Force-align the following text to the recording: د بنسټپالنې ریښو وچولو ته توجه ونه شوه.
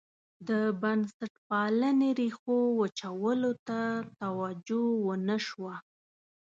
د 0.49 0.49
بنسټپالنې 0.81 2.09
ریښو 2.19 2.59
وچولو 2.79 3.51
ته 3.67 3.79
توجه 4.21 4.81
ونه 5.05 5.37
شوه. 5.47 5.73